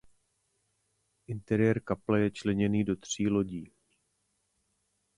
[1.27, 3.71] Interiér kaple je členěný do tří lodí.